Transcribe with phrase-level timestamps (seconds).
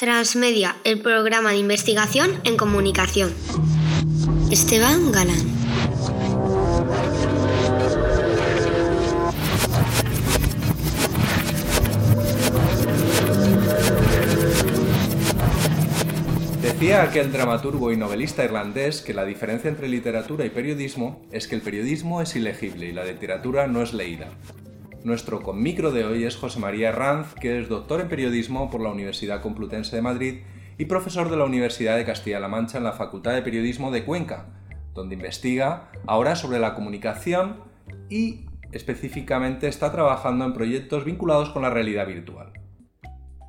[0.00, 3.34] Transmedia, el programa de investigación en comunicación.
[4.50, 5.36] Esteban Galán.
[16.62, 21.56] Decía aquel dramaturgo y novelista irlandés que la diferencia entre literatura y periodismo es que
[21.56, 24.28] el periodismo es ilegible y la literatura no es leída.
[25.02, 28.90] Nuestro conmicro de hoy es José María Ranz, que es doctor en periodismo por la
[28.90, 30.40] Universidad Complutense de Madrid
[30.76, 34.48] y profesor de la Universidad de Castilla-La Mancha en la Facultad de Periodismo de Cuenca,
[34.92, 37.64] donde investiga ahora sobre la comunicación
[38.10, 42.52] y específicamente está trabajando en proyectos vinculados con la realidad virtual.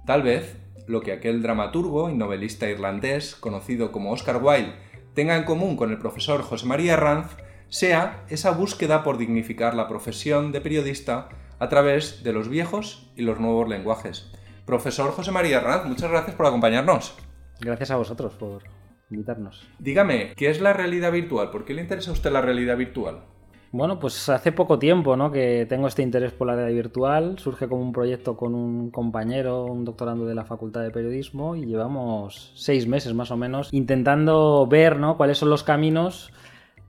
[0.05, 4.73] Tal vez lo que aquel dramaturgo y novelista irlandés, conocido como Oscar Wilde,
[5.13, 7.35] tenga en común con el profesor José María Ranz
[7.67, 11.29] sea esa búsqueda por dignificar la profesión de periodista
[11.61, 14.31] a través de los viejos y los nuevos lenguajes.
[14.65, 17.15] Profesor José María Ranz, muchas gracias por acompañarnos.
[17.59, 18.63] Gracias a vosotros por
[19.11, 19.69] invitarnos.
[19.77, 21.51] Dígame, ¿qué es la realidad virtual?
[21.51, 23.25] ¿Por qué le interesa a usted la realidad virtual?
[23.71, 25.31] Bueno, pues hace poco tiempo ¿no?
[25.31, 27.37] que tengo este interés por la realidad virtual.
[27.37, 31.67] Surge como un proyecto con un compañero, un doctorando de la Facultad de Periodismo, y
[31.67, 35.15] llevamos seis meses más o menos intentando ver ¿no?
[35.15, 36.33] cuáles son los caminos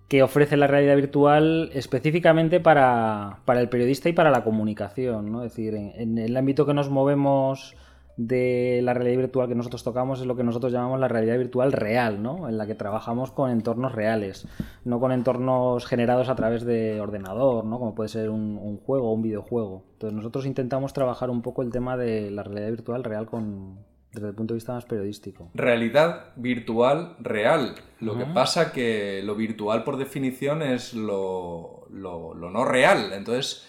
[0.09, 5.33] que ofrece la realidad virtual específicamente para, el periodista y para la comunicación.
[5.33, 5.43] ¿no?
[5.43, 7.75] Es decir, en, el ámbito que nos movemos
[8.19, 11.73] de la realidad virtual que nosotros tocamos es lo que nosotros llamamos la realidad virtual
[11.73, 12.47] real, ¿no?
[12.49, 14.47] en la que trabajamos con entornos reales,
[14.85, 17.79] no con entornos generados a través de ordenador, ¿no?
[17.79, 19.85] como puede ser un, un juego o un videojuego.
[19.95, 23.79] Entonces nosotros intentamos trabajar un poco el tema de la realidad virtual real con,
[24.13, 25.51] desde el punto de vista más periodístico.
[25.55, 27.75] Realidad virtual real.
[28.01, 33.13] Lo que pasa que lo virtual por definición es lo, no real.
[33.13, 33.67] Entonces,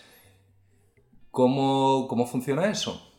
[1.32, 3.10] ¿cómo, ¿cómo funciona eso?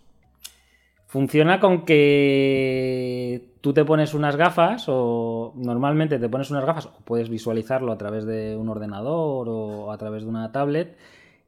[1.06, 7.05] Funciona con que tú te pones unas gafas o normalmente te pones unas gafas o
[7.05, 10.96] puedes visualizarlo a través de un ordenador o a través de una tablet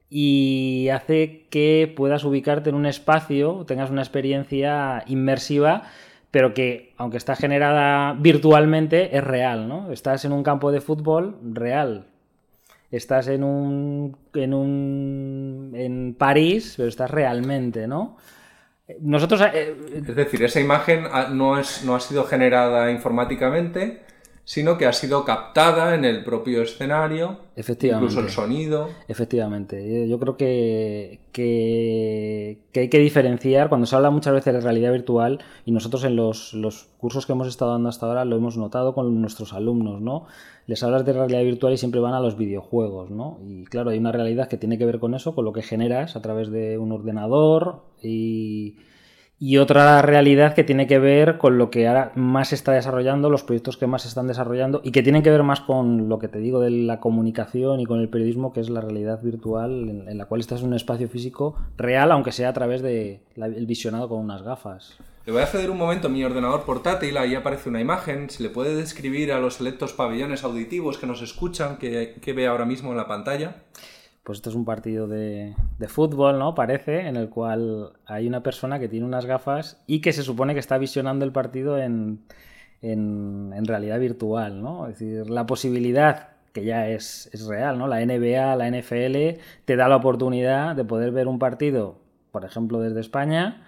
[0.09, 5.85] y hace que puedas ubicarte en un espacio, tengas una experiencia inmersiva,
[6.31, 9.91] pero que, aunque está generada virtualmente, es real, ¿no?
[9.93, 12.07] Estás en un campo de fútbol real.
[12.91, 14.17] Estás en un.
[14.35, 15.73] en un.
[15.75, 18.17] en París, pero estás realmente, ¿no?
[19.01, 19.41] Nosotros.
[19.53, 24.05] Eh, es decir, esa imagen no, es, no ha sido generada informáticamente,
[24.47, 28.05] sino que ha sido captada en el propio escenario, Efectivamente.
[28.05, 28.89] incluso el sonido.
[29.09, 34.93] Efectivamente, yo creo que, que, hay que diferenciar, cuando se habla muchas veces de realidad
[34.93, 38.57] virtual, y nosotros en los, los, cursos que hemos estado dando hasta ahora lo hemos
[38.57, 40.27] notado con nuestros alumnos, ¿no?
[40.69, 43.41] Les hablas de realidad virtual y siempre van a los videojuegos, ¿no?
[43.45, 46.15] Y claro, hay una realidad que tiene que ver con eso, con lo que generas
[46.15, 48.77] a través de un ordenador y
[49.39, 53.29] y otra realidad que tiene que ver con lo que ahora más se está desarrollando,
[53.29, 56.19] los proyectos que más se están desarrollando y que tienen que ver más con lo
[56.19, 60.05] que te digo de la comunicación y con el periodismo, que es la realidad virtual
[60.09, 63.67] en, la cual estás en un espacio físico real, aunque sea a través del el
[63.67, 64.97] visionado con unas gafas.
[65.27, 68.43] Le voy a ceder un momento a mi ordenador portátil, ahí aparece una imagen, se
[68.43, 72.65] le puede describir a los selectos pabellones auditivos que nos escuchan, que, que ve ahora
[72.65, 73.57] mismo en la pantalla
[74.27, 75.55] pues esto es un partido de,
[75.87, 76.57] fútbol, ¿no?
[76.57, 80.53] Parece, en el cual hay una persona que tiene unas gafas y que se supone
[80.53, 82.25] que está visionando el partido en,
[82.83, 84.89] realidad virtual, ¿no?
[84.89, 87.87] Es decir, la posibilidad que ya es, real, ¿no?
[87.87, 92.01] La NBA, la NFL te da la oportunidad de poder ver un partido,
[92.33, 93.63] por ejemplo, desde España,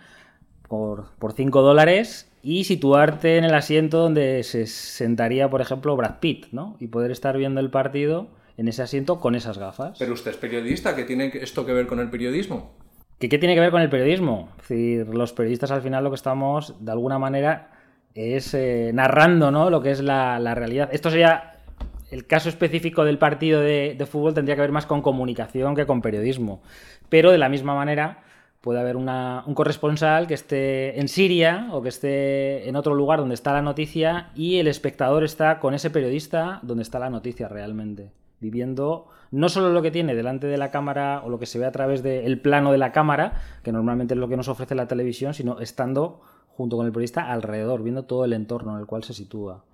[0.66, 6.18] por, por 5 dólares y situarte en el asiento donde se sentaría, por ejemplo, Brad
[6.18, 6.76] Pitt, ¿no?
[6.80, 9.96] Y poder estar viendo el partido en ese asiento con esas gafas.
[9.98, 12.74] Pero usted es periodista, ¿qué tiene esto que ver con el periodismo?
[13.18, 14.50] ¿Qué, qué tiene que ver con el periodismo?
[14.60, 17.70] Es decir, los periodistas al final lo que estamos, de alguna manera,
[18.14, 19.70] es eh, narrando ¿no?
[19.70, 20.88] lo que es la, realidad.
[20.92, 21.54] Esto sería
[22.10, 26.02] el caso específico del partido de, fútbol tendría que ver más con comunicación que con
[26.02, 26.60] periodismo.
[27.08, 28.24] Pero de la misma manera
[28.60, 33.36] puede haber un corresponsal que esté en Siria o que esté en otro lugar donde
[33.36, 38.10] está la noticia y el espectador está con ese periodista donde está la noticia realmente
[38.40, 41.66] viviendo no solo lo que tiene delante de la cámara o lo que se ve
[41.66, 44.88] a través del plano de la cámara, que normalmente es lo que nos ofrece la
[44.88, 49.04] televisión, sino estando junto con el periodista alrededor, viendo todo el entorno en el cual
[49.04, 49.64] se sitúa.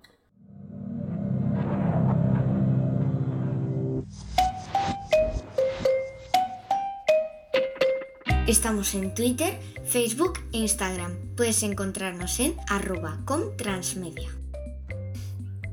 [8.47, 11.35] Estamos en Twitter, Facebook e Instagram.
[11.35, 14.44] Puedes encontrarnos en arroba com transmedia.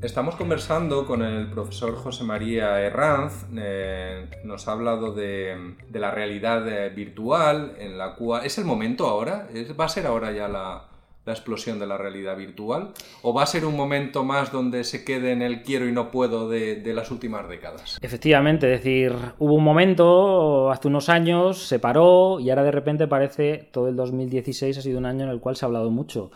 [0.03, 3.45] Estamos conversando con el profesor José María Herranz.
[3.55, 8.45] Eh, nos ha hablado de, la realidad eh, virtual, en la cual.
[8.45, 9.47] ¿Es el momento ahora?
[9.79, 10.89] ¿Va a ser ahora ya la,
[11.25, 12.91] la explosión de la realidad virtual?
[13.21, 16.11] ¿O va a ser un momento más donde se quede en el quiero y no
[16.11, 17.97] puedo de, de, las últimas décadas?
[18.01, 23.07] Efectivamente, es decir, hubo un momento, hace unos años, se paró y ahora de repente
[23.07, 26.31] parece todo el 2016 ha sido un año en el cual se ha hablado mucho.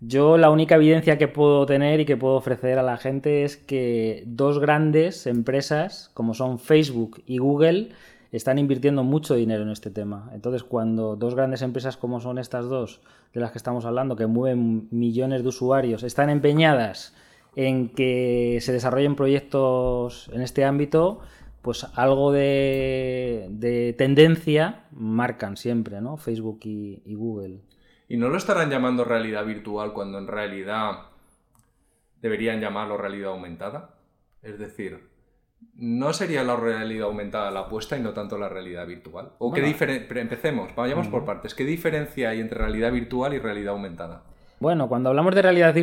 [0.00, 3.56] Yo la única evidencia que puedo tener y que puedo ofrecer a la gente es
[3.56, 7.90] que dos grandes empresas, como son Facebook y Google,
[8.30, 10.30] están invirtiendo mucho dinero en este tema.
[10.34, 13.00] Entonces, cuando dos grandes empresas como son estas dos,
[13.32, 17.14] de las que estamos hablando, que mueven millones de usuarios, están empeñadas
[17.54, 21.20] en que se desarrollen proyectos en este ámbito,
[21.62, 26.18] pues algo de, de tendencia marcan siempre, ¿no?
[26.18, 27.60] Facebook y Google.
[28.08, 31.06] ¿Y no lo estarán llamando realidad virtual cuando en realidad
[32.22, 33.90] deberían llamarlo realidad aumentada?
[34.42, 35.08] Es decir,
[35.74, 39.32] ¿no sería la realidad aumentada la apuesta y no tanto la realidad virtual?
[39.38, 40.20] ¿O qué diferencia?
[40.20, 41.54] Empecemos, vayamos por partes.
[41.54, 44.22] ¿Qué diferencia hay entre realidad virtual y realidad aumentada?
[44.60, 45.74] Bueno, cuando hablamos de realidad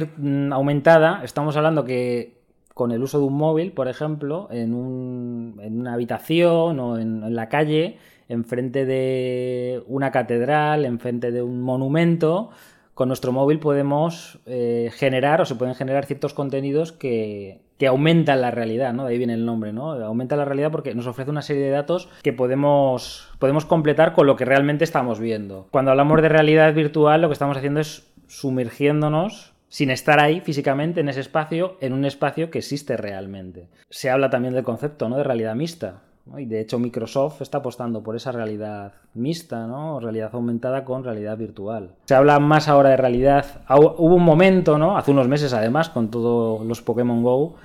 [0.52, 2.42] aumentada, estamos hablando que
[2.74, 7.24] con el uso de un móvil, por ejemplo, en, un, en una habitación o en,
[7.24, 8.00] en la calle,
[8.34, 12.50] enfrente de una catedral, enfrente de un monumento,
[12.94, 18.42] con nuestro móvil podemos eh, generar o se pueden generar ciertos contenidos que, que, aumentan
[18.42, 19.06] la realidad, ¿no?
[19.06, 19.94] De ahí viene el nombre, ¿no?
[19.94, 24.28] Aumenta la realidad porque nos ofrece una serie de datos que podemos, podemos completar con
[24.28, 25.68] lo que realmente estamos viendo.
[25.72, 31.02] Cuando hablamos de realidad virtual, lo que estamos haciendo es sumergiéndonos sin estar ahí físicamente
[31.02, 33.70] en ese espacio, en un espacio que existe realmente.
[33.90, 35.18] Se habla también del concepto ¿no?
[35.18, 36.04] de realidad mixta.
[36.26, 36.40] ¿No?
[36.40, 40.00] Y de hecho Microsoft está apostando por esa realidad mixta, ¿no?
[40.00, 41.96] realidad aumentada con realidad virtual.
[42.06, 43.62] Se habla más ahora de realidad.
[43.70, 44.98] Hubo un momento, ¿no?
[44.98, 47.56] hace unos meses además, con todos los Pokémon Go,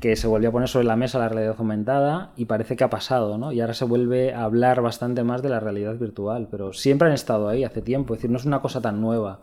[0.00, 2.90] que se volvió a poner sobre la mesa la realidad aumentada y parece que ha
[2.90, 3.52] pasado, ¿no?
[3.52, 7.14] Y ahora se vuelve a hablar bastante más de la realidad virtual, pero siempre han
[7.14, 9.40] estado ahí hace tiempo, es decir, no es una cosa tan nueva.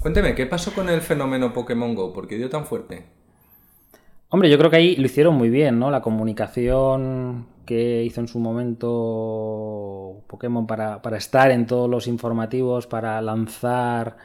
[0.00, 2.12] Cuénteme, ¿qué pasó con el fenómeno Pokémon Go?
[2.12, 3.06] ¿Por qué dio tan fuerte?
[4.28, 5.90] Hombre, yo creo que ahí lo hicieron muy bien, ¿no?
[5.90, 12.86] La comunicación que hizo en su momento Pokémon para, para estar en todos los informativos,
[12.86, 14.16] para lanzar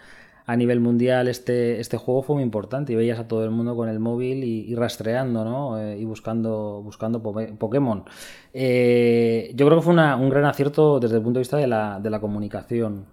[0.50, 3.76] a nivel mundial este, este juego fue muy importante y veías a todo el mundo
[3.76, 5.80] con el móvil y, rastreando ¿no?
[5.80, 8.04] eh, y buscando, buscando Pokémon.
[8.52, 11.68] Eh, yo creo que fue una, un gran acierto desde el punto de vista de
[11.68, 13.06] la, de la comunicación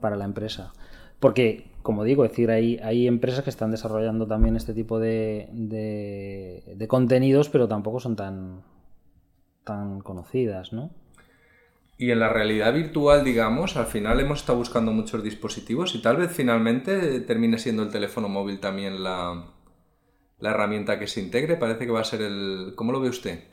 [0.00, 0.72] para la empresa.
[1.20, 5.50] Porque, como digo, es decir, hay, hay empresas que están desarrollando también este tipo de,
[5.52, 8.62] de, de contenidos, pero tampoco son tan,
[9.64, 10.90] tan conocidas, ¿no?
[11.98, 16.16] Y en la realidad virtual, digamos, al final hemos estado buscando muchos dispositivos y tal
[16.16, 19.44] vez finalmente termine siendo el teléfono móvil también la,
[20.40, 21.56] la herramienta que se integre.
[21.56, 22.72] Parece que va a ser el...
[22.74, 23.44] ¿Cómo lo ve usted?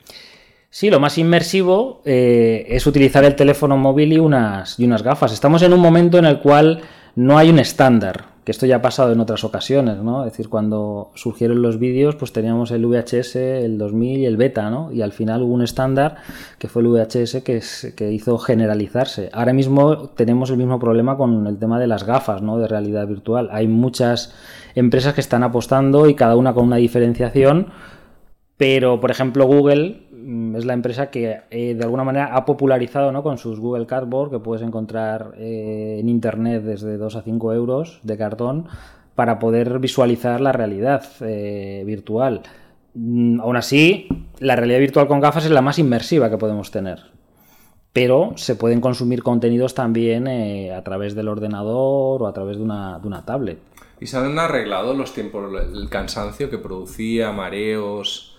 [0.68, 5.32] Sí, lo más inmersivo eh, es utilizar el teléfono móvil y unas, y unas gafas.
[5.32, 6.82] Estamos en un momento en el cual
[7.14, 10.24] no hay un estándar, que esto ya ha pasado en otras ocasiones, ¿no?
[10.24, 14.70] Es decir, cuando surgieron los vídeos, pues teníamos el VHS, el 2000 y el beta,
[14.70, 14.90] ¿no?
[14.92, 16.16] Y al final hubo un estándar
[16.58, 17.62] que fue el VHS que,
[17.94, 19.28] que hizo generalizarse.
[19.32, 22.58] Ahora mismo tenemos el mismo problema con el tema de las gafas, ¿no?
[22.58, 23.48] De realidad virtual.
[23.52, 24.34] Hay muchas
[24.74, 27.68] empresas que están apostando y cada una con una diferenciación,
[28.56, 30.08] pero por ejemplo Google
[30.56, 33.22] es la empresa que eh, de alguna manera ha popularizado ¿no?
[33.22, 38.00] con sus Google Cardboard, que puedes encontrar eh, en internet desde 2 a 5 euros
[38.02, 38.66] de cartón,
[39.14, 42.42] para poder visualizar la realidad eh, virtual.
[42.94, 44.08] Mm, aún así,
[44.38, 47.00] la realidad virtual con gafas es la más inmersiva que podemos tener.
[47.92, 53.00] Pero se pueden consumir contenidos también a través del ordenador o a través de una,
[53.00, 53.58] de una tablet.
[54.00, 58.29] ¿Y se han arreglado los tiempos, el cansancio que producía, mareos,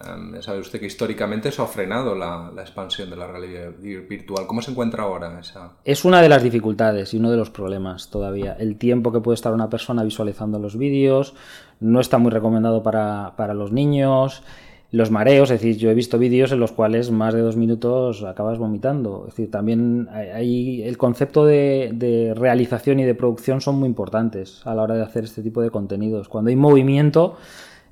[0.00, 3.72] Um, sabe usted que históricamente eso ha frenado la, la, expansión de la realidad
[4.08, 4.46] virtual.
[4.46, 5.72] ¿Cómo se encuentra ahora esa?
[5.84, 8.56] Es una de las dificultades y uno de los problemas todavía.
[8.60, 11.34] El tiempo que puede estar una persona visualizando los vídeos
[11.80, 14.44] no está muy recomendado para, para los niños.
[14.92, 18.22] Los mareos, es decir, yo he visto vídeos en los cuales más de dos minutos
[18.22, 19.24] acabas vomitando.
[19.26, 24.62] Es decir, también hay, el concepto de, de realización y de producción son muy importantes
[24.64, 26.28] a la hora de hacer este tipo de contenidos.
[26.28, 27.36] Cuando hay movimiento,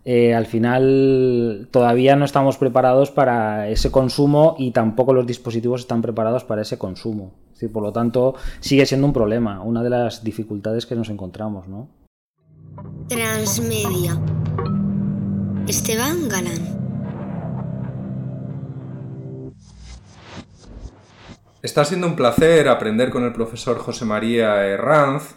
[0.09, 6.01] eh, al final todavía no estamos preparados para ese consumo y tampoco los dispositivos están
[6.01, 7.33] preparados para ese consumo.
[7.49, 11.11] Es decir, por lo tanto, sigue siendo un problema, una de las dificultades que nos
[11.11, 11.67] encontramos.
[11.67, 11.89] ¿no?
[13.09, 14.17] Transmedia.
[15.67, 16.63] Esteban Galán.
[21.63, 25.35] Está siendo un placer aprender con el profesor José María Herranz.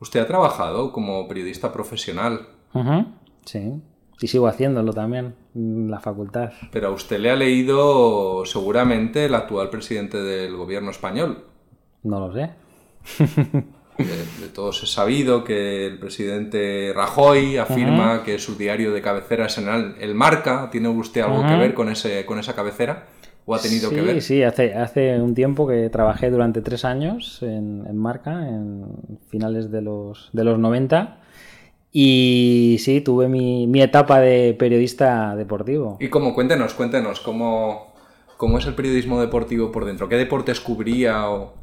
[0.00, 2.48] Usted ha trabajado como periodista profesional.
[2.74, 3.06] Uh -huh.
[3.44, 3.80] Sí.
[4.20, 6.50] Y sigo haciéndolo también en la facultad.
[6.72, 11.44] Pero a usted le ha leído seguramente el actual presidente del gobierno español.
[12.02, 12.50] No lo sé.
[13.98, 19.58] De, todos es sabido que el presidente Rajoy afirma que su diario de cabecera es
[19.58, 20.68] en el, Marca.
[20.70, 23.06] ¿Tiene usted algo que ver con, ese, con esa cabecera?
[23.44, 24.22] ¿O ha tenido que ver?
[24.22, 28.86] Sí, hace, hace un tiempo que trabajé durante tres años en, Marca, en
[29.28, 31.18] finales de los, de los 90.
[31.92, 35.96] Y sí, tuve mi, mi etapa de periodista deportivo.
[36.00, 37.94] Y como, cuéntenos, cuéntenos, ¿cómo,
[38.36, 40.08] ¿cómo es el periodismo deportivo por dentro?
[40.08, 41.54] ¿Qué deportes cubría o...?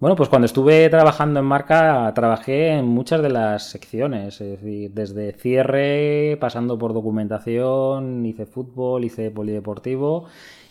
[0.00, 4.92] Bueno, pues cuando estuve trabajando en marca, trabajé en muchas de las secciones, es decir,
[4.92, 10.26] desde cierre, pasando por documentación, hice fútbol, hice polideportivo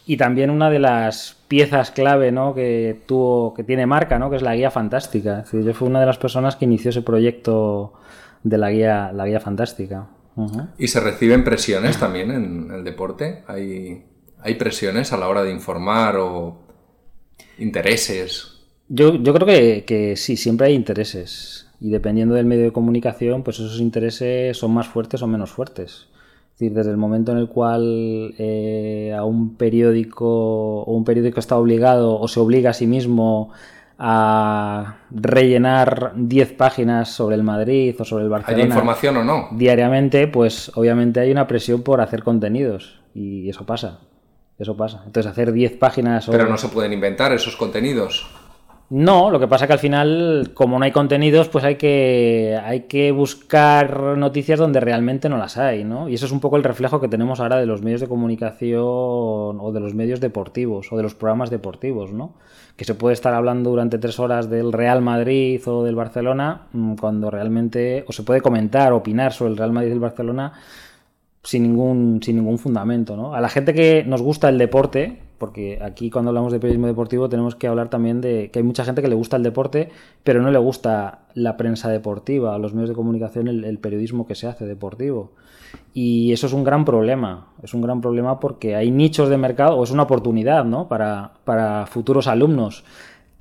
[0.05, 2.55] y también una de las piezas clave ¿no?
[2.55, 4.29] que tuvo, que tiene marca, ¿no?
[4.29, 5.39] que es la guía fantástica.
[5.39, 7.91] Es decir, yo fui una de las personas que inició ese proyecto
[8.43, 10.09] de la guía, la guía fantástica.
[10.77, 13.43] ¿Y se reciben presiones también en el deporte?
[13.47, 14.05] ¿Hay,
[14.39, 16.59] ¿Hay presiones a la hora de informar o
[17.57, 18.59] intereses?
[18.87, 21.67] Yo, yo creo que, que, sí, siempre hay intereses.
[21.79, 26.07] Y dependiendo del medio de comunicación, pues esos intereses son más fuertes o menos fuertes.
[26.53, 31.39] Es decir, desde el momento en el cual eh, a un periódico o un periódico
[31.39, 33.51] está obligado o se obliga a sí mismo
[33.99, 38.63] a rellenar 10 páginas sobre el Madrid o sobre el Barcelona.
[38.63, 39.49] ¿Hay información o no?
[39.51, 43.99] Diariamente, pues obviamente hay una presión por hacer contenidos y eso pasa.
[44.59, 45.03] Eso pasa.
[45.05, 46.27] Entonces, hacer 10 páginas.
[46.29, 48.27] Pero no se pueden inventar esos contenidos.
[48.89, 52.83] No, lo que pasa que al final, como no hay contenidos, pues hay que, hay
[52.83, 56.07] que buscar noticias donde realmente no las hay, ¿no?
[56.07, 58.79] Y eso es un poco el reflejo que tenemos ahora de los medios de comunicación
[58.79, 62.35] o de los medios deportivos o de los programas deportivos, ¿no?
[62.77, 66.95] Que se puede estar hablando durante tres horas del Real Madrid o del Barcelona mm,
[66.95, 70.53] cuando realmente, o se puede comentar, opinar sobre el Real Madrid y el Barcelona
[71.43, 73.33] sin ningún, sin ningún fundamento, ¿no?
[73.33, 77.29] A la gente que nos gusta el deporte, porque aquí cuando hablamos de periodismo deportivo
[77.29, 79.89] tenemos que hablar también de que hay mucha gente que le gusta el deporte,
[80.23, 84.47] pero no le gusta la prensa deportiva, los medios de comunicación, el, periodismo que se
[84.47, 85.31] hace deportivo.
[85.93, 89.77] Y eso es un gran problema, es un gran problema porque hay nichos de mercado,
[89.77, 90.87] o es una oportunidad ¿no?
[90.87, 92.83] para, para futuros alumnos,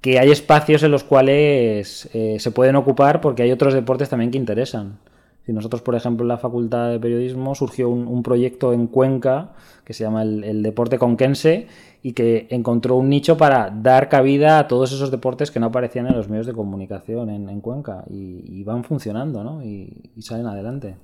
[0.00, 4.30] que hay espacios en los cuales eh, se pueden ocupar porque hay otros deportes también
[4.30, 4.98] que interesan.
[5.46, 9.52] Si nosotros, por ejemplo, en la Facultad de Periodismo surgió un, proyecto en Cuenca
[9.84, 11.68] que se llama el, Deporte Conquense
[12.02, 16.08] y que encontró un nicho para dar cabida a todos esos deportes que no aparecían
[16.08, 19.62] en los medios de comunicación en, Cuenca y, van funcionando ¿no?
[19.62, 20.96] y, salen adelante.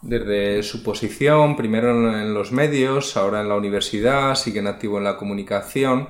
[0.00, 5.16] Desde su posición, primero en, los medios, ahora en la universidad, siguen activo en la
[5.16, 6.06] comunicación.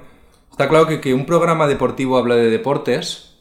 [0.50, 3.35] Está claro que que un programa deportivo habla de deportes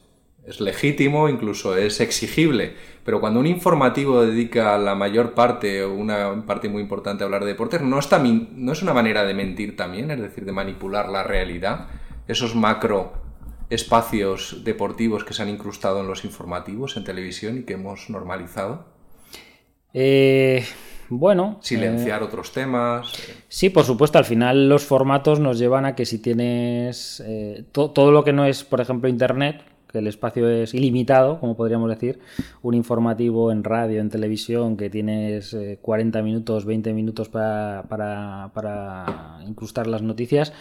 [0.45, 2.75] es legítimo, incluso es exigible
[3.05, 7.43] pero cuando un informativo dedica la mayor parte o una parte muy importante a hablar
[7.43, 10.09] de deportes, ¿no, está, ¿no es una manera de mentir también?
[10.09, 11.87] Es decir, de manipular la realidad.
[12.27, 13.13] Esos macro
[13.69, 18.87] espacios deportivos que se han incrustado en los informativos en televisión y que hemos normalizado.
[19.93, 20.65] Eh,
[21.09, 21.59] bueno.
[21.61, 23.13] Silenciar eh, otros temas.
[23.47, 24.17] Sí, por supuesto.
[24.17, 28.45] Al final los formatos nos llevan a que si tienes eh, todo lo que no
[28.45, 29.61] es, por ejemplo, Internet,
[29.99, 32.19] el espacio es ilimitado, como podríamos decir,
[32.61, 39.39] un informativo en radio, en televisión, que tienes 40 eh, minutos, 20 minutos para, para,
[39.47, 40.53] incrustar las noticias,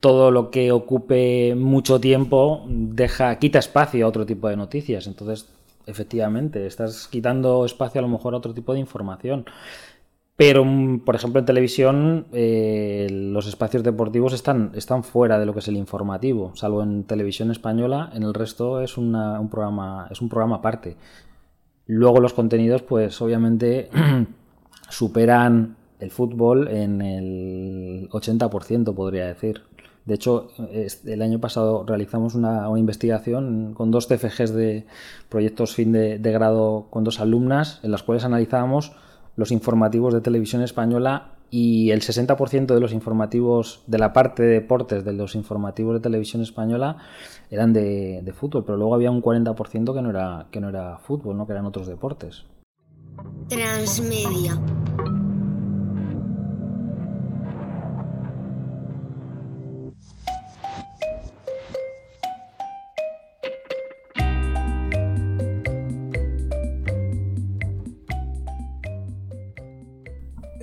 [0.00, 5.06] todo lo que ocupe mucho tiempo deja, quita espacio a otro tipo de noticias.
[5.06, 5.48] Entonces,
[5.86, 9.44] efectivamente, estás quitando espacio a lo mejor a otro tipo de información.
[10.36, 15.52] Pero, mm, por ejemplo, en televisión eh, los espacios deportivos están, están fuera de lo
[15.52, 19.12] que es el informativo, salvo en televisión española, en el resto es, un,
[19.50, 20.96] programa, es un programa aparte.
[21.86, 23.90] Luego los contenidos, pues obviamente
[24.88, 29.62] superan el fútbol en el 80%, podría decir.
[30.04, 30.50] De hecho,
[31.06, 34.86] el año pasado realizamos una, investigación con dos CFGs de
[35.28, 38.92] proyectos fin de, de grado con dos alumnas, en las cuales analizábamos
[39.36, 44.54] los informativos de televisión española y el 60% de los informativos de la parte de
[44.54, 46.96] deportes de los informativos de televisión española
[47.50, 50.98] eran de, de fútbol, pero luego había un 40% que no era que no era
[50.98, 51.46] fútbol, ¿no?
[51.46, 52.44] que eran otros deportes.
[53.48, 54.58] Transmedia.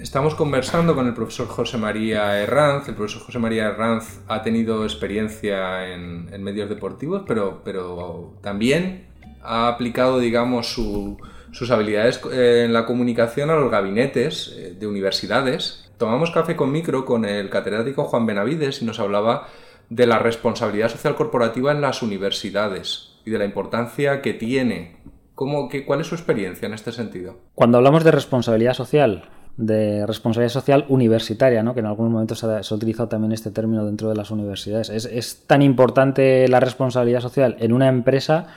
[0.10, 2.90] Estamos conversando con el profesor José María Herranz.
[2.90, 9.06] El profesor José María Herranz ha tenido experiencia en, medios deportivos, pero, pero, también
[9.44, 15.92] ha aplicado, digamos, sus habilidades eh, en la comunicación a los gabinetes eh, de universidades.
[16.00, 19.48] Tomamos café con micro con el catedrático Juan Benavides y nos hablaba
[19.92, 25.04] de la responsabilidad social corporativa en las universidades y de la importancia que tiene.
[25.36, 27.38] ¿Cómo, qué, ¿Cuál es su experiencia en este sentido?
[27.54, 31.74] Cuando hablamos de responsabilidad social, de responsabilidad social universitaria, ¿no?
[31.74, 34.90] que en algunos momentos se ha, utilizado también este término dentro de las universidades.
[34.90, 38.48] Es, tan importante la responsabilidad social en una empresa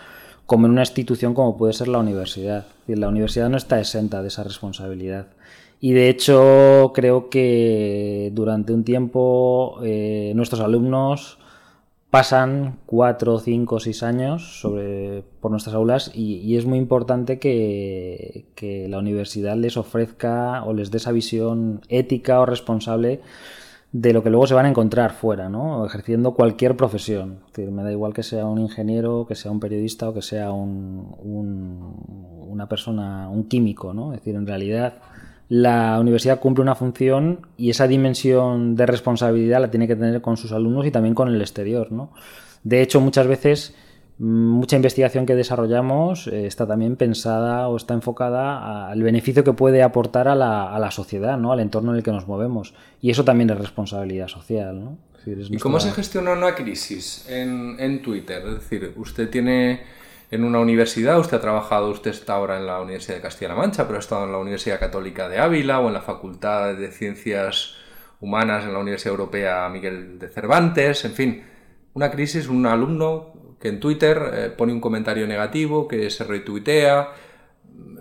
[0.47, 2.67] como en una institución como puede ser la universidad.
[2.87, 5.27] la universidad no está exenta de esa responsabilidad.
[5.81, 11.39] Y de hecho creo que durante un tiempo eh, nuestros alumnos
[12.13, 18.87] pasan cuatro, cinco, seis años sobre, por nuestras aulas y, es muy importante que, que,
[18.87, 23.23] la universidad les ofrezca o les dé esa visión ética o responsable
[23.93, 25.87] de lo que luego se van a encontrar fuera, ¿no?
[25.87, 27.39] ejerciendo cualquier profesión.
[27.47, 30.21] Es decir, me da igual que sea un ingeniero, que sea un periodista o que
[30.21, 33.95] sea un, un, una persona, un químico.
[33.95, 34.13] ¿no?
[34.13, 34.97] Es decir, en realidad
[35.49, 40.37] la universidad cumple una función y esa dimensión de responsabilidad la tiene que tener con
[40.37, 41.93] sus alumnos y también con el exterior.
[41.93, 42.13] ¿no?
[42.63, 43.75] De hecho, muchas veces
[44.19, 49.83] mucha investigación que desarrollamos eh, está también pensada o está enfocada al beneficio que puede
[49.83, 51.53] aportar a la, a la, sociedad, ¿no?
[51.53, 52.75] al entorno en el que nos movemos.
[53.01, 54.83] Y eso también es responsabilidad social.
[54.83, 54.99] ¿no?
[55.27, 58.43] ¿Y cómo se gestiona una crisis en, en Twitter?
[58.47, 59.81] Es decir, usted tiene
[60.33, 63.85] en una universidad, usted ha trabajado, usted está ahora en la Universidad de Castilla-La Mancha,
[63.85, 67.75] pero ha estado en la Universidad Católica de Ávila o en la Facultad de Ciencias
[68.19, 71.45] Humanas en la Universidad Europea Miguel de Cervantes, en fin,
[71.93, 77.11] una crisis, un alumno que en Twitter eh, pone un comentario negativo, que se retuitea.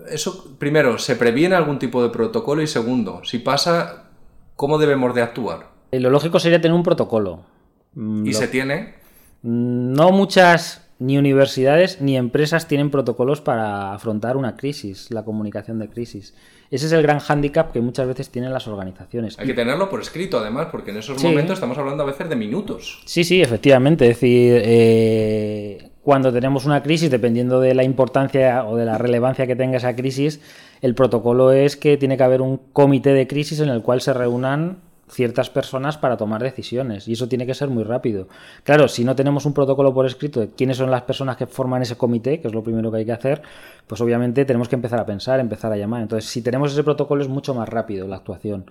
[0.08, 2.62] Eso, primero, ¿se previene algún tipo de protocolo?
[2.62, 4.10] Y segundo, si pasa,
[4.56, 5.66] ¿cómo debemos de actuar?
[5.90, 7.44] Eh, lo lógico sería tener un protocolo.
[7.92, 8.94] Mm, ¿Y se tiene?
[9.42, 15.88] No muchas ni universidades ni empresas tienen protocolos para afrontar una crisis, la comunicación de
[15.88, 16.34] crisis.
[16.70, 19.38] Ese es el gran hándicap que muchas veces tienen las organizaciones.
[19.38, 22.36] Hay que tenerlo por escrito, además, porque en esos momentos estamos hablando a veces de
[22.36, 23.02] minutos.
[23.04, 24.08] Sí, sí, efectivamente.
[24.08, 29.46] Es decir, eh, cuando tenemos una crisis, dependiendo de la importancia o de la relevancia
[29.46, 30.40] que tenga esa crisis,
[30.80, 34.14] el protocolo es que tiene que haber un comité de crisis en el cual se
[34.14, 38.28] reúnan ciertas personas para tomar decisiones y eso tiene que ser muy rápido.
[38.64, 41.82] Claro, si no tenemos un protocolo por escrito de quiénes son las personas que forman
[41.82, 43.42] ese comité, que es lo primero que hay que hacer,
[43.86, 46.02] pues obviamente tenemos que empezar a pensar, empezar a llamar.
[46.02, 48.64] Entonces, si tenemos ese protocolo es mucho más rápido la actuación.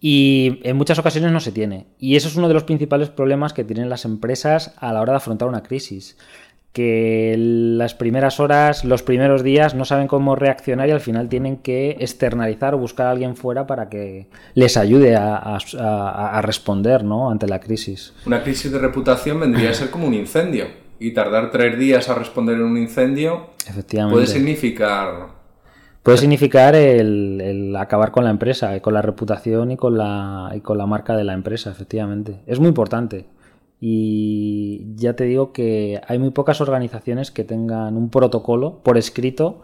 [0.00, 1.86] Y en muchas ocasiones no se tiene.
[1.98, 5.12] Y eso es uno de los principales problemas que tienen las empresas a la hora
[5.12, 6.16] de afrontar una crisis
[6.72, 11.56] que las primeras horas, los primeros días no saben cómo reaccionar y al final tienen
[11.56, 17.30] que externalizar o buscar a alguien fuera para que les ayude a, responder ¿no?
[17.30, 18.14] ante la crisis.
[18.24, 20.66] Una crisis de reputación vendría a ser como un incendio
[21.00, 24.14] y tardar tres días a responder en un incendio Efectivamente.
[24.14, 25.40] puede significar...
[26.02, 30.78] Puede significar el, acabar con la empresa, con la reputación y con la, y con
[30.78, 32.40] la marca de la empresa, efectivamente.
[32.46, 33.26] Es muy importante.
[33.80, 39.62] Y ya te digo que hay muy pocas organizaciones que tengan un protocolo por escrito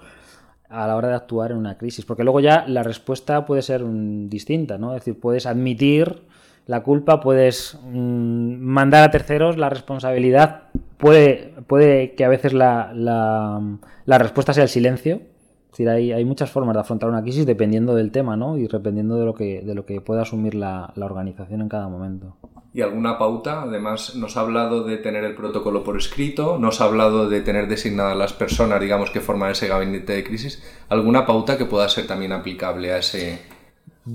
[0.69, 3.85] a la hora de actuar en una crisis, porque luego ya la respuesta puede ser
[4.29, 4.95] distinta, ¿no?
[4.95, 6.23] Es decir, puedes admitir
[6.67, 10.65] la culpa, puedes mm, mandar a terceros la responsabilidad,
[10.97, 15.21] puede, puede que a veces la, la respuesta sea el silencio,
[15.77, 18.57] decir, hay, hay, muchas formas de afrontar una crisis dependiendo del tema, ¿no?
[18.57, 22.37] Y dependiendo de lo que, de lo que pueda asumir la, organización en cada momento.
[22.73, 23.63] ¿Y alguna pauta?
[23.63, 27.69] Además, nos ha hablado de tener el protocolo por escrito, nos ha hablado de tener
[27.69, 30.63] designadas las personas, digamos, que forman ese gabinete de crisis.
[30.89, 33.39] ¿Alguna pauta que pueda ser también aplicable a ese,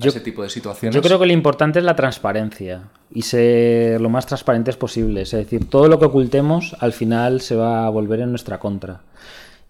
[0.03, 0.95] ese tipo de situaciones?
[0.95, 5.21] Yo creo que lo importante es la transparencia y ser lo más transparentes posible.
[5.21, 9.01] Es decir, todo lo que ocultemos al final se va a volver en nuestra contra.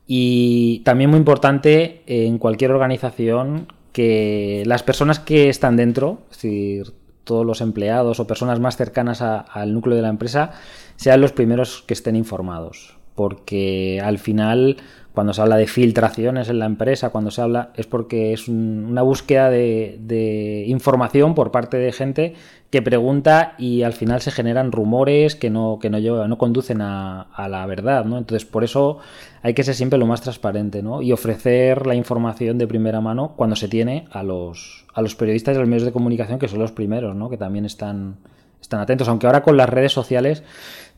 [0.08, 6.94] Y también muy importante en cualquier organización que las personas que están dentro, es decir,
[7.24, 10.52] todos los empleados o personas más cercanas al núcleo de la empresa,
[10.96, 12.98] sean los primeros que estén informados.
[13.16, 14.78] Porque al final
[15.14, 19.02] cuando se habla de filtraciones en la empresa, cuando se habla, es porque es una
[19.02, 22.36] búsqueda de, información por parte de gente
[22.70, 27.28] que pregunta y al final se generan rumores que no, que no, no conducen a,
[27.50, 28.18] la verdad, ¿no?
[28.18, 29.00] Entonces, por eso
[29.42, 31.02] hay que ser siempre lo más transparente, ¿no?
[31.02, 35.56] Y ofrecer la información de primera mano cuando se tiene a los, a los periodistas
[35.56, 37.30] y a los medios de comunicación, que son los primeros, ¿no?
[37.30, 38.16] Que también están,
[38.62, 39.10] están atentos.
[39.10, 40.44] Aunque ahora con las redes sociales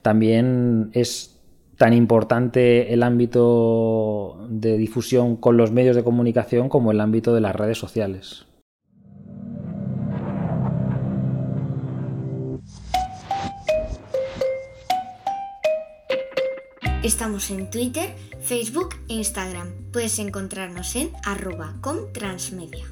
[0.03, 1.32] también es
[1.83, 7.41] tan importante el ámbito de difusión con los medios de comunicación como el ámbito de
[7.41, 8.45] las redes sociales.
[17.03, 19.67] Estamos en Twitter, Facebook e Instagram.
[19.91, 21.75] Puedes encontrarnos en arroba
[22.13, 22.85] transmedia.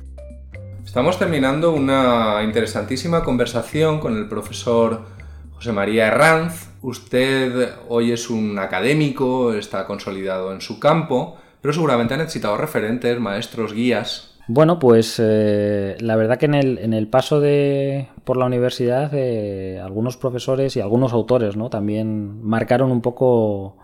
[0.83, 5.20] Estamos terminando una interesantísima conversación con el profesor
[5.61, 12.15] José María Herranz, usted hoy es un académico, está consolidado en su campo, pero seguramente
[12.15, 14.39] ha necesitado referentes, maestros, guías.
[14.47, 19.11] Bueno, pues eh, la verdad que en el, en el paso de, por la universidad
[19.13, 21.69] eh, algunos profesores y algunos autores ¿no?
[21.69, 23.77] también marcaron un poco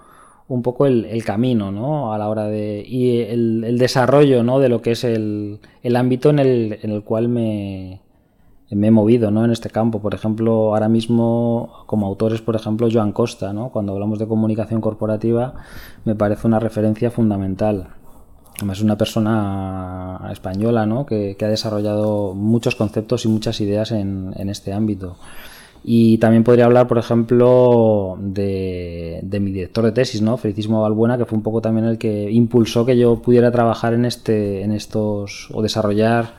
[0.47, 2.11] un poco el, camino ¿no?
[2.11, 4.59] a la hora de y el, desarrollo ¿no?
[4.59, 8.01] de lo que es el, el ámbito en el, en el cual me,
[8.71, 9.45] me he movido ¿no?
[9.45, 10.01] en este campo.
[10.01, 13.69] Por ejemplo, ahora mismo como autores, por ejemplo, Joan Costa, ¿no?
[13.69, 15.53] cuando hablamos de comunicación corporativa,
[16.05, 17.89] me parece una referencia fundamental.
[18.57, 21.05] Además, es una persona española ¿no?
[21.05, 25.17] que, que, ha desarrollado muchos conceptos y muchas ideas en, en este ámbito.
[25.89, 30.35] Y también podría hablar, por ejemplo, de, mi director de tesis, ¿no?
[30.35, 34.03] Felicismo Balbuena, que fue un poco también el que impulsó que yo pudiera trabajar en
[34.03, 36.33] este, en estos, o desarrollar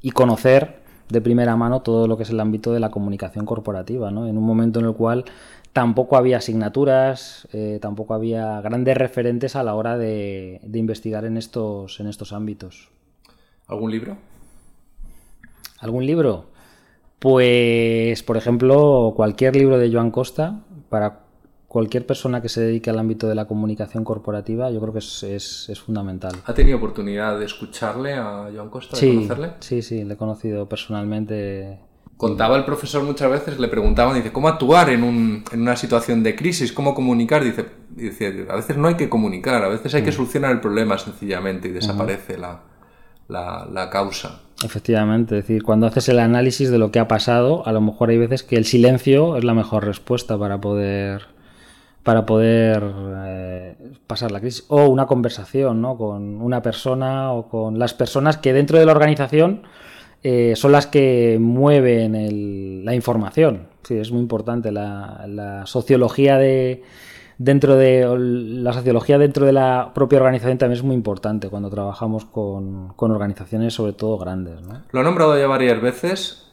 [0.00, 4.10] y conocer de primera mano todo lo que es el ámbito de la comunicación corporativa,
[4.10, 4.26] ¿no?
[4.26, 5.24] En un momento en el cual
[5.72, 11.36] tampoco había asignaturas, eh, tampoco había grandes referentes a la hora de, de investigar en
[11.36, 12.90] estos, en estos ámbitos.
[13.66, 14.16] ¿Algún libro?
[15.80, 16.46] ¿Algún libro?
[17.18, 21.23] Pues, por ejemplo, cualquier libro de Joan Costa, para
[21.74, 25.82] cualquier persona que se dedique al ámbito de la comunicación corporativa, yo creo que es,
[25.84, 26.32] fundamental.
[26.46, 29.50] ¿Ha tenido oportunidad de escucharle a Joan Costa, de conocerle?
[29.58, 31.80] Sí, sí, le he conocido personalmente.
[32.16, 36.22] Contaba el profesor muchas veces, le preguntaban, dice, ¿cómo actuar en, un, en una situación
[36.22, 36.72] de crisis?
[36.72, 37.42] ¿Cómo comunicar?
[37.42, 40.14] Dice, dice, a veces no hay que comunicar, a veces hay que mm.
[40.14, 42.62] solucionar el problema sencillamente y desaparece la,
[43.26, 44.42] la, la causa.
[44.64, 48.10] Efectivamente, es decir, cuando haces el análisis de lo que ha pasado, a lo mejor
[48.10, 51.33] hay veces que el silencio es la mejor respuesta para poder
[52.04, 52.84] para poder
[53.26, 53.74] eh,
[54.06, 55.96] pasar la crisis o una conversación ¿no?
[55.96, 59.62] con una persona o con las personas que dentro de la organización
[60.22, 63.66] eh, son las que mueven la información.
[63.82, 66.82] Sí, es muy importante la sociología de,
[67.38, 72.24] dentro de la sociología dentro de la propia organización también es muy importante cuando trabajamos
[72.24, 74.60] con, con organizaciones sobre todo grandes.
[74.92, 76.43] Lo he nombrado ya varias veces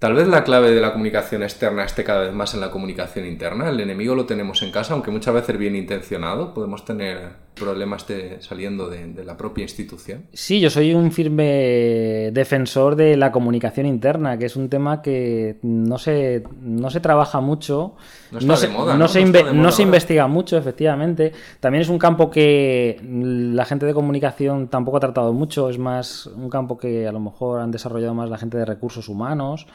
[0.00, 3.26] Tal vez la clave de la comunicación externa esté cada vez más en la comunicación
[3.26, 3.68] interna.
[3.68, 6.54] El enemigo lo tenemos en casa, aunque muchas veces bien intencionado.
[6.54, 8.06] Podemos tener problemas
[8.40, 10.24] saliendo de, la propia institución.
[10.32, 15.58] Sí, yo soy un firme defensor de la comunicación interna, que es un tema que
[15.62, 17.94] no se, no se trabaja mucho.
[18.32, 21.32] No, se, no se investiga mucho, efectivamente.
[21.60, 25.68] También es un campo que la gente de comunicación tampoco ha tratado mucho.
[25.68, 29.08] Es más un campo que a lo mejor han desarrollado más la gente de recursos
[29.08, 29.66] humanos.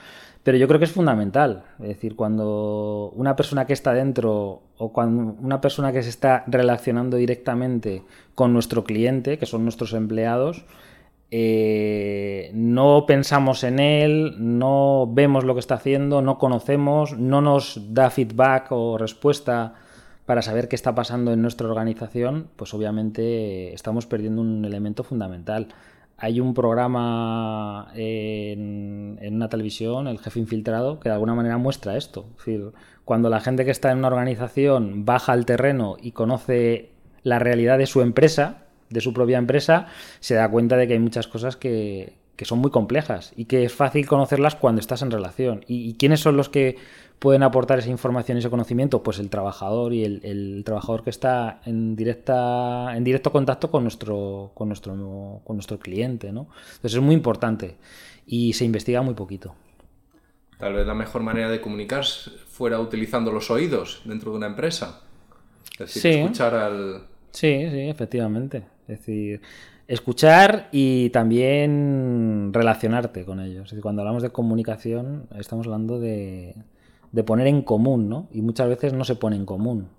[0.45, 1.63] Pero yo creo que es fundamental.
[1.79, 6.43] Es decir, cuando una persona que está dentro o cuando una persona que se está
[6.45, 8.03] relacionando directamente
[8.35, 10.63] con nuestro cliente, que son nuestros empleados,
[11.31, 17.81] eh, no pensamos en él, no vemos lo que está haciendo, no conocemos, no nos
[17.95, 19.73] da feedback o respuesta
[20.27, 25.69] para saber qué está pasando en nuestra organización, pues obviamente estamos perdiendo un elemento fundamental
[26.17, 32.25] hay un programa en, una televisión, El Jefe Infiltrado, que de alguna manera muestra esto.
[32.31, 32.71] Es decir,
[33.03, 36.91] cuando la gente que está en una organización baja al terreno y conoce
[37.23, 39.87] la realidad de su empresa, de su propia empresa,
[40.19, 43.63] se da cuenta de que hay muchas cosas que, que son muy complejas y que
[43.63, 45.63] es fácil conocerlas cuando estás en relación.
[45.67, 46.77] ¿Y, quiénes son los que
[47.19, 49.03] pueden aportar esa información y ese conocimiento?
[49.03, 54.51] Pues el trabajador y el, trabajador que está en, directa, en directo contacto con nuestro,
[54.53, 56.31] con nuestro, con nuestro cliente.
[56.31, 56.47] ¿no?
[56.75, 57.77] Entonces es muy importante
[58.25, 59.55] y se investiga muy poquito.
[60.57, 65.01] Tal vez la mejor manera de comunicar fuera utilizando los oídos dentro de una empresa.
[65.73, 67.03] Es decir, escuchar al...
[67.31, 68.63] Sí, sí, efectivamente.
[68.87, 69.41] Es decir,
[69.87, 73.71] Escuchar y también relacionarte con ellos.
[73.71, 76.55] Es cuando hablamos de comunicación, estamos hablando de,
[77.25, 78.27] poner en común, ¿no?
[78.31, 79.89] Y muchas veces no se pone en común.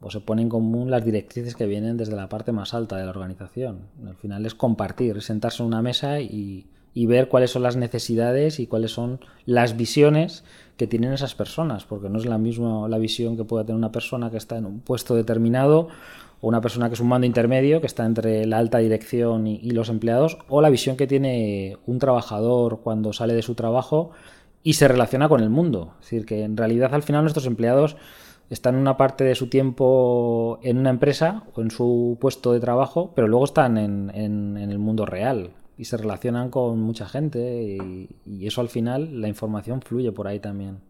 [0.00, 3.04] O se pone en común las directrices que vienen desde la parte más alta de
[3.04, 3.86] la organización.
[4.06, 8.60] Al final es compartir, sentarse en una mesa y, y ver cuáles son las necesidades
[8.60, 10.44] y cuáles son las visiones
[10.76, 13.92] que tienen esas personas, porque no es la misma la visión que pueda tener una
[13.92, 15.88] persona que está en un puesto determinado
[16.42, 19.70] o una persona que es un mando intermedio, que está entre la alta dirección y,
[19.70, 24.10] los empleados, o la visión que tiene un trabajador cuando sale de su trabajo
[24.64, 25.94] y se relaciona con el mundo.
[26.00, 27.96] Es decir, que en realidad al final nuestros empleados
[28.50, 33.12] están una parte de su tiempo en una empresa o en su puesto de trabajo,
[33.14, 34.10] pero luego están en,
[34.56, 39.28] el mundo real y se relacionan con mucha gente y, y, eso al final la
[39.28, 40.80] información fluye por ahí también.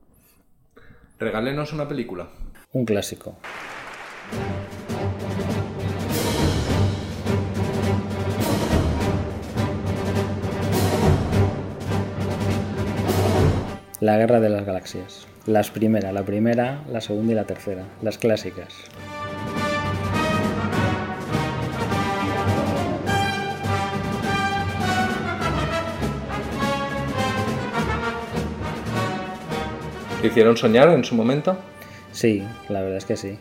[1.19, 2.29] Regálenos una película.
[2.73, 3.37] Un clásico.
[14.03, 15.27] La Guerra de las Galaxias.
[15.47, 18.75] Las primeras, la primera, la segunda y la tercera, las clásicas.
[30.21, 31.57] ¿Te hicieron soñar en su momento?
[32.12, 33.38] Sí, la verdad es que sí.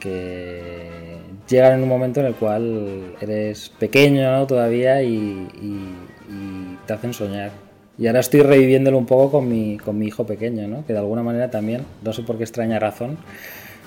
[0.00, 5.94] Que llegan en un momento en el cual eres pequeño todavía y, y-
[6.30, 7.50] y te hacen soñar.
[7.98, 10.86] Y ahora estoy reviviéndolo un poco con mi, con mi hijo pequeño, ¿no?
[10.86, 13.18] que de alguna manera también, no sé por qué extraña razón,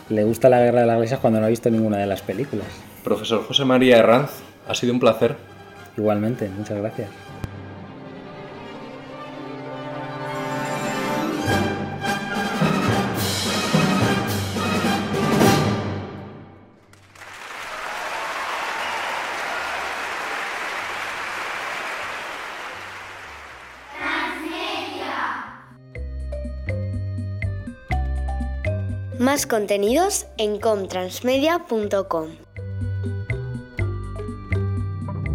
[0.10, 2.68] le gusta la guerra de las iglesias cuando no ha visto ninguna de las películas.
[3.04, 4.32] Profesor José María Herranz,
[4.68, 5.36] ha sido un placer.
[5.98, 7.31] Igualmente, muchas gracias.
[29.52, 32.28] Contenidos en comtransmedia.com.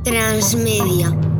[0.05, 1.36] Transmedia